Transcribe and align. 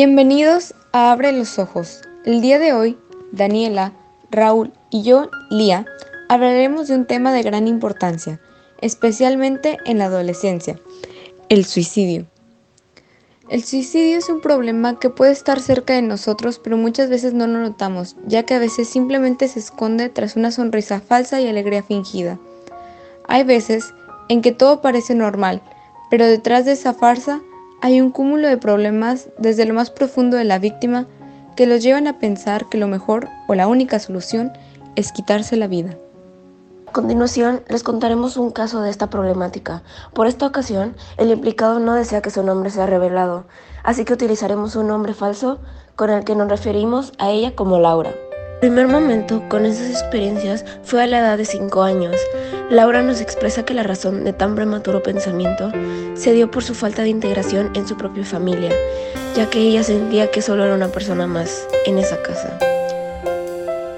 Bienvenidos 0.00 0.76
a 0.92 1.10
Abre 1.10 1.32
los 1.32 1.58
Ojos. 1.58 2.02
El 2.24 2.40
día 2.40 2.60
de 2.60 2.72
hoy, 2.72 2.96
Daniela, 3.32 3.94
Raúl 4.30 4.72
y 4.90 5.02
yo, 5.02 5.28
Lía, 5.50 5.86
hablaremos 6.28 6.86
de 6.86 6.94
un 6.94 7.04
tema 7.04 7.32
de 7.32 7.42
gran 7.42 7.66
importancia, 7.66 8.40
especialmente 8.80 9.76
en 9.86 9.98
la 9.98 10.04
adolescencia, 10.04 10.78
el 11.48 11.64
suicidio. 11.64 12.26
El 13.48 13.64
suicidio 13.64 14.18
es 14.18 14.28
un 14.28 14.40
problema 14.40 15.00
que 15.00 15.10
puede 15.10 15.32
estar 15.32 15.58
cerca 15.58 15.94
de 15.94 16.02
nosotros, 16.02 16.60
pero 16.60 16.76
muchas 16.76 17.10
veces 17.10 17.34
no 17.34 17.48
lo 17.48 17.58
notamos, 17.58 18.14
ya 18.24 18.44
que 18.44 18.54
a 18.54 18.60
veces 18.60 18.88
simplemente 18.88 19.48
se 19.48 19.58
esconde 19.58 20.10
tras 20.10 20.36
una 20.36 20.52
sonrisa 20.52 21.00
falsa 21.00 21.40
y 21.40 21.48
alegría 21.48 21.82
fingida. 21.82 22.38
Hay 23.26 23.42
veces 23.42 23.92
en 24.28 24.42
que 24.42 24.52
todo 24.52 24.80
parece 24.80 25.16
normal, 25.16 25.60
pero 26.08 26.24
detrás 26.24 26.66
de 26.66 26.72
esa 26.74 26.94
farsa 26.94 27.40
hay 27.80 28.00
un 28.00 28.10
cúmulo 28.10 28.48
de 28.48 28.56
problemas 28.56 29.28
desde 29.38 29.64
lo 29.64 29.74
más 29.74 29.90
profundo 29.90 30.36
de 30.36 30.44
la 30.44 30.58
víctima 30.58 31.06
que 31.56 31.66
los 31.66 31.82
llevan 31.82 32.06
a 32.06 32.18
pensar 32.18 32.68
que 32.68 32.78
lo 32.78 32.88
mejor 32.88 33.28
o 33.46 33.54
la 33.54 33.68
única 33.68 33.98
solución 33.98 34.52
es 34.96 35.12
quitarse 35.12 35.56
la 35.56 35.68
vida. 35.68 35.96
A 36.88 36.92
continuación, 36.92 37.62
les 37.68 37.82
contaremos 37.82 38.36
un 38.36 38.50
caso 38.50 38.80
de 38.80 38.90
esta 38.90 39.10
problemática. 39.10 39.82
Por 40.14 40.26
esta 40.26 40.46
ocasión, 40.46 40.96
el 41.18 41.30
implicado 41.30 41.78
no 41.78 41.94
desea 41.94 42.22
que 42.22 42.30
su 42.30 42.42
nombre 42.42 42.70
sea 42.70 42.86
revelado, 42.86 43.44
así 43.84 44.04
que 44.04 44.14
utilizaremos 44.14 44.74
un 44.74 44.88
nombre 44.88 45.14
falso 45.14 45.58
con 45.96 46.10
el 46.10 46.24
que 46.24 46.34
nos 46.34 46.48
referimos 46.48 47.12
a 47.18 47.30
ella 47.30 47.54
como 47.54 47.78
Laura. 47.78 48.12
Primer 48.60 48.88
momento 48.88 49.44
con 49.48 49.66
esas 49.66 49.88
experiencias 49.88 50.64
fue 50.82 51.04
a 51.04 51.06
la 51.06 51.20
edad 51.20 51.38
de 51.38 51.44
5 51.44 51.80
años. 51.84 52.16
Laura 52.70 53.02
nos 53.02 53.20
expresa 53.20 53.64
que 53.64 53.72
la 53.72 53.84
razón 53.84 54.24
de 54.24 54.32
tan 54.32 54.56
prematuro 54.56 55.00
pensamiento 55.00 55.70
se 56.14 56.32
dio 56.32 56.50
por 56.50 56.64
su 56.64 56.74
falta 56.74 57.02
de 57.02 57.08
integración 57.08 57.70
en 57.76 57.86
su 57.86 57.96
propia 57.96 58.24
familia, 58.24 58.72
ya 59.36 59.48
que 59.48 59.60
ella 59.60 59.84
sentía 59.84 60.32
que 60.32 60.42
solo 60.42 60.64
era 60.64 60.74
una 60.74 60.88
persona 60.88 61.28
más 61.28 61.68
en 61.86 61.98
esa 61.98 62.20
casa. 62.20 62.58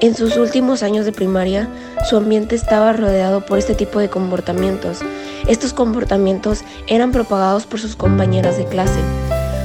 En 0.00 0.16
sus 0.16 0.36
últimos 0.36 0.82
años 0.82 1.04
de 1.04 1.12
primaria, 1.12 1.68
su 2.10 2.16
ambiente 2.16 2.56
estaba 2.56 2.92
rodeado 2.92 3.46
por 3.46 3.58
este 3.58 3.76
tipo 3.76 4.00
de 4.00 4.10
comportamientos. 4.10 4.98
Estos 5.46 5.72
comportamientos 5.72 6.64
eran 6.88 7.12
propagados 7.12 7.64
por 7.66 7.78
sus 7.78 7.94
compañeras 7.94 8.58
de 8.58 8.64
clase, 8.64 8.98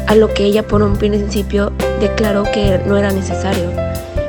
a 0.06 0.14
lo 0.14 0.32
que 0.36 0.46
ella 0.46 0.68
por 0.68 0.84
un 0.84 0.98
principio 0.98 1.72
declaró 2.00 2.44
que 2.44 2.80
no 2.86 2.96
era 2.96 3.12
necesario. 3.12 3.72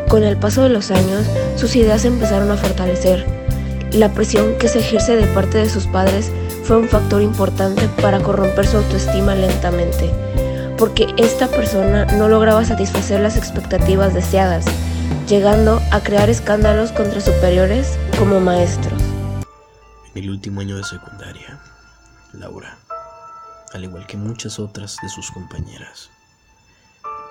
Con 0.09 0.23
el 0.23 0.37
paso 0.37 0.63
de 0.63 0.69
los 0.69 0.91
años, 0.91 1.27
sus 1.57 1.75
ideas 1.77 2.05
empezaron 2.05 2.51
a 2.51 2.57
fortalecer. 2.57 3.27
La 3.93 4.13
presión 4.13 4.57
que 4.59 4.69
se 4.69 4.81
ejerce 4.81 5.17
de 5.17 5.27
parte 5.29 5.59
de 5.59 5.69
sus 5.69 5.87
padres 5.87 6.31
fue 6.65 6.77
un 6.77 6.89
factor 6.89 7.23
importante 7.23 7.89
para 8.01 8.21
corromper 8.21 8.67
su 8.67 8.77
autoestima 8.77 9.35
lentamente, 9.35 10.11
porque 10.79 11.07
esta 11.17 11.49
persona 11.49 12.05
no 12.17 12.29
lograba 12.29 12.65
satisfacer 12.65 13.21
las 13.21 13.37
expectativas 13.37 14.15
deseadas 14.15 14.65
llegando 15.27 15.81
a 15.91 16.01
crear 16.01 16.29
escándalos 16.29 16.93
contra 16.93 17.21
superiores 17.21 17.99
como 18.19 18.41
maestros. 18.41 19.01
En 20.15 20.23
el 20.23 20.31
último 20.31 20.61
año 20.61 20.77
de 20.77 20.85
secundaria, 20.85 21.59
Laura, 22.33 22.77
al 23.73 23.85
igual 23.85 24.07
que 24.07 24.17
muchas 24.17 24.59
otras 24.59 24.99
de 25.03 25.09
sus 25.09 25.31
compañeras, 25.31 26.11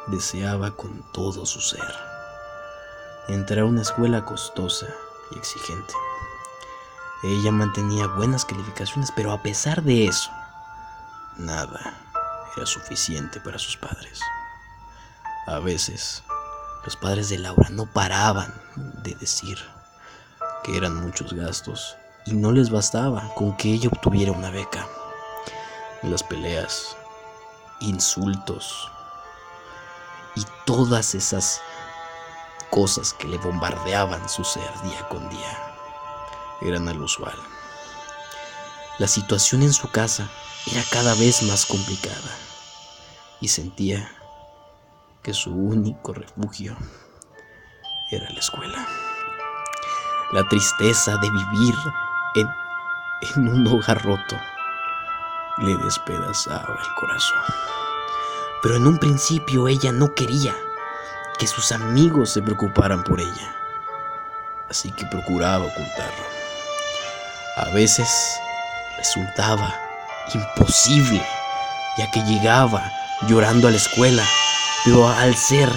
deseaba 0.08 0.76
con 0.76 1.04
todo 1.14 1.46
su 1.46 1.62
ser 1.62 2.13
entrar 3.28 3.60
a 3.60 3.66
una 3.66 3.82
escuela 3.82 4.26
costosa 4.26 4.88
y 5.32 5.38
exigente. 5.38 5.94
Ella 7.24 7.52
mantenía 7.52 8.08
buenas 8.08 8.44
calificaciones, 8.46 9.12
pero 9.16 9.32
a 9.32 9.42
pesar 9.42 9.82
de 9.82 10.08
eso, 10.08 10.30
nada 11.38 11.94
era 12.56 12.66
suficiente 12.66 13.40
para 13.40 13.58
sus 13.58 13.78
padres. 13.78 14.20
A 15.48 15.60
veces 15.60 16.24
los 16.84 16.96
padres 16.98 17.30
de 17.30 17.38
Laura 17.38 17.70
no 17.70 17.86
paraban 17.86 18.54
de 18.76 19.16
decir 19.16 19.58
que 20.64 20.76
eran 20.76 20.96
muchos 20.96 21.34
gastos 21.34 21.96
y 22.26 22.34
no 22.34 22.52
les 22.52 22.70
bastaba 22.70 23.34
con 23.36 23.56
que 23.58 23.74
ella 23.74 23.90
obtuviera 23.90 24.32
una 24.32 24.50
beca. 24.50 24.88
Las 26.02 26.24
peleas, 26.24 26.98
insultos 27.80 28.90
y 30.36 30.46
todas 30.66 31.16
esas 31.16 31.62
cosas 32.74 33.14
que 33.14 33.28
le 33.28 33.38
bombardeaban 33.38 34.28
su 34.28 34.44
ser 34.44 34.68
día 34.82 35.08
con 35.08 35.30
día 35.30 35.58
eran 36.62 36.88
al 36.88 37.00
usual. 37.04 37.36
La 38.98 39.08
situación 39.08 39.62
en 39.62 39.72
su 39.72 39.92
casa 39.92 40.28
era 40.72 40.82
cada 40.92 41.14
vez 41.14 41.44
más 41.44 41.68
complicada 41.68 42.32
y 43.40 43.50
sentía 43.50 44.12
que 45.22 45.36
su 45.36 45.52
único 45.54 46.14
refugio 46.14 46.76
era 48.10 48.28
la 48.32 48.40
escuela. 48.40 48.88
La 50.32 50.48
tristeza 50.48 51.18
de 51.18 51.30
vivir 51.30 51.76
en, 52.34 52.50
en 53.36 53.48
un 53.50 53.68
hogar 53.68 54.04
roto 54.04 54.36
le 55.60 55.78
despedazaba 55.78 56.80
el 56.82 56.96
corazón. 56.96 57.38
Pero 58.64 58.78
en 58.78 58.88
un 58.88 58.98
principio 58.98 59.68
ella 59.68 59.92
no 59.92 60.16
quería 60.16 60.56
que 61.38 61.48
sus 61.48 61.72
amigos 61.72 62.32
se 62.32 62.42
preocuparan 62.42 63.04
por 63.04 63.20
ella, 63.20 63.56
así 64.70 64.92
que 64.92 65.06
procuraba 65.06 65.66
ocultarlo. 65.66 66.24
A 67.58 67.70
veces 67.70 68.10
resultaba 68.98 69.74
imposible, 70.34 71.26
ya 71.98 72.10
que 72.12 72.22
llegaba 72.24 72.92
llorando 73.28 73.68
a 73.68 73.72
la 73.72 73.78
escuela 73.78 74.24
pero 74.84 75.08
al 75.08 75.34
ser 75.34 75.70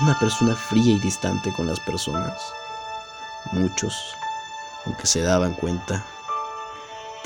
una 0.00 0.16
persona 0.20 0.54
fría 0.54 0.94
y 0.94 0.98
distante 1.00 1.52
con 1.52 1.66
las 1.66 1.80
personas, 1.80 2.38
muchos, 3.50 4.14
aunque 4.86 5.06
se 5.06 5.20
daban 5.20 5.54
cuenta 5.54 6.04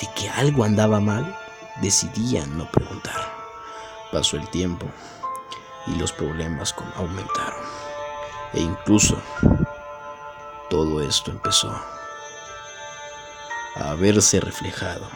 de 0.00 0.08
que 0.14 0.30
algo 0.30 0.64
andaba 0.64 0.98
mal, 0.98 1.36
decidían 1.82 2.56
no 2.56 2.70
preguntar. 2.70 3.34
Pasó 4.12 4.38
el 4.38 4.48
tiempo 4.48 4.86
y 5.86 5.94
los 5.97 6.12
problemas 6.12 6.74
aumentaron. 6.97 7.64
E 8.52 8.60
incluso 8.60 9.20
todo 10.70 11.00
esto 11.00 11.30
empezó 11.30 11.74
a 13.76 13.94
verse 13.94 14.41
reflejado 14.41 15.08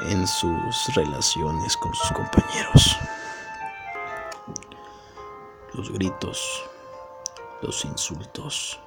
en, 0.00 0.10
en 0.10 0.26
sus 0.26 0.94
relaciones 0.94 1.76
con 1.76 1.94
sus 1.94 2.12
compañeros 2.12 2.96
los 5.76 5.92
gritos, 5.92 6.64
los 7.60 7.84
insultos, 7.84 8.80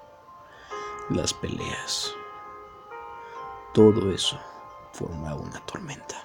las 1.09 1.33
peleas. 1.35 2.11
Todo 3.75 4.11
eso 4.11 4.39
formaba 4.93 5.39
una 5.39 5.59
tormenta. 5.67 6.23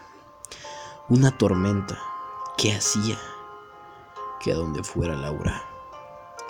Una 1.10 1.36
tormenta 1.36 1.98
que 2.56 2.74
hacía 2.74 3.18
que 4.40 4.52
a 4.52 4.54
donde 4.54 4.82
fuera 4.84 5.14
Laura 5.14 5.62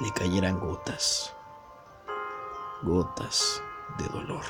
le 0.00 0.10
cayeran 0.12 0.58
gotas, 0.60 1.32
gotas 2.82 3.62
de 3.98 4.08
dolor, 4.08 4.44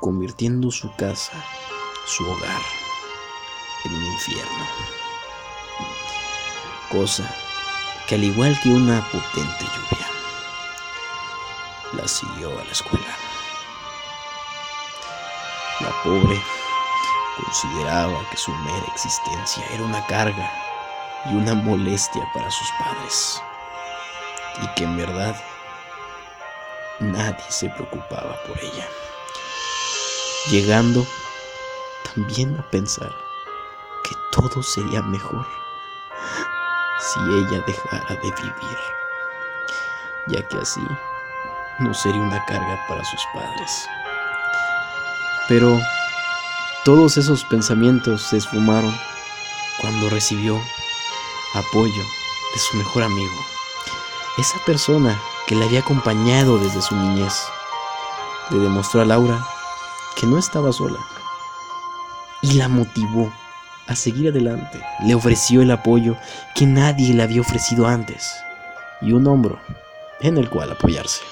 convirtiendo 0.00 0.70
su 0.70 0.94
casa, 0.96 1.32
su 2.06 2.24
hogar, 2.24 2.62
en 3.84 3.94
un 3.94 4.04
infierno. 4.04 4.64
Cosa 6.90 7.32
que 8.08 8.16
al 8.16 8.24
igual 8.24 8.58
que 8.62 8.68
una 8.68 9.00
potente 9.10 9.64
lluvia, 9.64 10.06
la 11.92 12.08
siguió 12.08 12.50
a 12.58 12.64
la 12.64 12.72
escuela. 12.72 13.16
La 15.80 15.90
pobre 16.02 16.42
consideraba 17.42 18.18
que 18.30 18.36
su 18.36 18.52
mera 18.52 18.86
existencia 18.94 19.64
era 19.72 19.84
una 19.84 20.04
carga 20.06 20.50
y 21.26 21.34
una 21.34 21.54
molestia 21.54 22.22
para 22.32 22.50
sus 22.50 22.68
padres, 22.78 23.42
y 24.62 24.74
que 24.74 24.84
en 24.84 24.96
verdad 24.96 25.36
nadie 27.00 27.44
se 27.48 27.68
preocupaba 27.70 28.36
por 28.46 28.58
ella, 28.58 28.88
llegando 30.50 31.06
también 32.14 32.58
a 32.58 32.62
pensar 32.70 33.10
que 34.04 34.14
todo 34.32 34.62
sería 34.62 35.02
mejor 35.02 35.46
si 36.98 37.20
ella 37.20 37.62
dejara 37.66 38.14
de 38.14 38.30
vivir, 38.30 38.78
ya 40.28 40.46
que 40.48 40.56
así 40.58 40.80
no 41.78 41.94
sería 41.94 42.20
una 42.20 42.44
carga 42.44 42.78
para 42.88 43.04
sus 43.04 43.20
padres. 43.34 43.88
Pero 45.48 45.80
todos 46.84 47.18
esos 47.18 47.44
pensamientos 47.44 48.22
se 48.22 48.38
esfumaron 48.38 48.94
cuando 49.80 50.08
recibió 50.08 50.58
apoyo 51.54 52.02
de 52.54 52.58
su 52.58 52.76
mejor 52.76 53.02
amigo, 53.02 53.34
esa 54.38 54.58
persona 54.64 55.20
que 55.46 55.54
le 55.54 55.64
había 55.64 55.80
acompañado 55.80 56.58
desde 56.58 56.80
su 56.80 56.96
niñez. 56.96 57.34
Le 58.50 58.58
demostró 58.58 59.02
a 59.02 59.04
Laura 59.04 59.46
que 60.16 60.26
no 60.26 60.38
estaba 60.38 60.72
sola 60.72 60.98
y 62.42 62.54
la 62.54 62.68
motivó 62.68 63.30
a 63.86 63.94
seguir 63.94 64.30
adelante. 64.30 64.80
Le 65.04 65.14
ofreció 65.14 65.62
el 65.62 65.70
apoyo 65.70 66.16
que 66.54 66.66
nadie 66.66 67.12
le 67.14 67.22
había 67.22 67.42
ofrecido 67.42 67.86
antes 67.86 68.32
y 69.02 69.12
un 69.12 69.26
hombro 69.26 69.60
en 70.20 70.38
el 70.38 70.48
cual 70.48 70.72
apoyarse. 70.72 71.22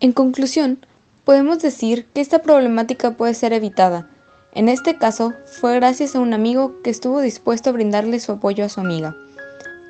En 0.00 0.12
conclusión, 0.12 0.84
podemos 1.30 1.60
decir 1.60 2.06
que 2.06 2.20
esta 2.20 2.42
problemática 2.42 3.12
puede 3.12 3.34
ser 3.34 3.52
evitada. 3.52 4.08
En 4.52 4.68
este 4.68 4.98
caso, 4.98 5.32
fue 5.60 5.76
gracias 5.76 6.16
a 6.16 6.18
un 6.18 6.34
amigo 6.34 6.82
que 6.82 6.90
estuvo 6.90 7.20
dispuesto 7.20 7.70
a 7.70 7.72
brindarle 7.72 8.18
su 8.18 8.32
apoyo 8.32 8.64
a 8.64 8.68
su 8.68 8.80
amiga. 8.80 9.14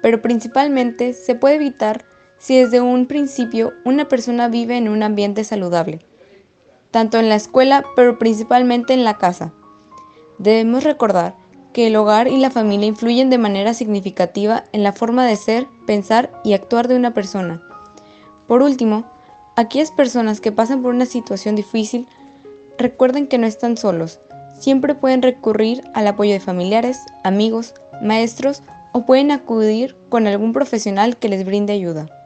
Pero 0.02 0.20
principalmente 0.20 1.14
se 1.14 1.34
puede 1.34 1.54
evitar 1.54 2.04
si 2.37 2.58
desde 2.58 2.82
un 2.82 3.06
principio 3.06 3.72
una 3.87 4.06
persona 4.06 4.48
vive 4.48 4.76
en 4.76 4.90
un 4.90 5.02
ambiente 5.02 5.42
saludable, 5.42 6.00
tanto 6.90 7.19
en 7.19 7.31
la 7.31 7.37
escuela 7.37 7.87
pero 7.96 8.19
principalmente 8.19 8.92
en 8.92 9.02
la 9.02 9.16
casa. 9.16 9.54
Debemos 10.37 10.84
recordar 10.84 11.37
que 11.72 11.87
el 11.87 11.96
hogar 11.96 12.28
y 12.28 12.37
la 12.37 12.50
familia 12.50 12.87
influyen 12.87 13.31
de 13.31 13.38
manera 13.38 13.72
significativa 13.72 14.64
en 14.72 14.82
la 14.82 14.92
forma 14.92 15.25
de 15.25 15.37
ser, 15.37 15.66
pensar 15.87 16.31
y 16.44 16.52
actuar 16.52 16.87
de 16.87 16.96
una 16.96 17.14
persona. 17.14 17.62
Por 18.46 18.62
último, 18.62 19.10
aquellas 19.56 19.91
personas 19.91 20.41
que 20.41 20.52
pasan 20.52 20.82
por 20.82 20.94
una 20.94 21.06
situación 21.06 21.56
difícil, 21.56 22.08
recuerden 22.79 23.26
que 23.26 23.38
no 23.38 23.47
están 23.47 23.76
solos, 23.76 24.20
siempre 24.58 24.94
pueden 24.94 25.23
recurrir 25.23 25.82
al 25.94 26.06
apoyo 26.06 26.32
de 26.32 26.41
familiares, 26.41 26.99
amigos, 27.25 27.75
maestros 28.02 28.62
o 28.93 29.06
pueden 29.06 29.31
acudir 29.31 29.97
con 30.08 30.26
algún 30.26 30.52
profesional 30.52 31.17
que 31.17 31.29
les 31.29 31.44
brinde 31.44 31.73
ayuda. 31.73 32.19